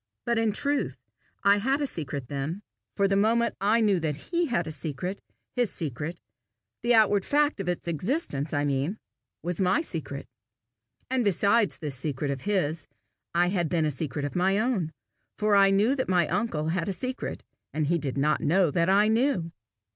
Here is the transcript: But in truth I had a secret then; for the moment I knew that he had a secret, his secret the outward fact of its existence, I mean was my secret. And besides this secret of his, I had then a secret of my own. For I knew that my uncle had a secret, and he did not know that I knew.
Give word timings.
But 0.25 0.39
in 0.39 0.51
truth 0.51 0.97
I 1.43 1.57
had 1.57 1.79
a 1.79 1.85
secret 1.85 2.27
then; 2.27 2.63
for 2.95 3.07
the 3.07 3.15
moment 3.15 3.53
I 3.61 3.81
knew 3.81 3.99
that 3.99 4.15
he 4.15 4.47
had 4.47 4.65
a 4.65 4.71
secret, 4.71 5.21
his 5.55 5.71
secret 5.71 6.19
the 6.81 6.95
outward 6.95 7.23
fact 7.23 7.59
of 7.59 7.69
its 7.69 7.87
existence, 7.87 8.51
I 8.51 8.65
mean 8.65 8.97
was 9.43 9.61
my 9.61 9.81
secret. 9.81 10.25
And 11.11 11.23
besides 11.23 11.77
this 11.77 11.93
secret 11.95 12.31
of 12.31 12.41
his, 12.41 12.87
I 13.35 13.49
had 13.49 13.69
then 13.69 13.85
a 13.85 13.91
secret 13.91 14.25
of 14.25 14.35
my 14.35 14.57
own. 14.57 14.91
For 15.37 15.55
I 15.55 15.69
knew 15.69 15.93
that 15.93 16.09
my 16.09 16.27
uncle 16.29 16.69
had 16.69 16.89
a 16.89 16.93
secret, 16.93 17.43
and 17.71 17.85
he 17.85 17.99
did 17.99 18.17
not 18.17 18.41
know 18.41 18.71
that 18.71 18.89
I 18.89 19.07
knew. 19.07 19.51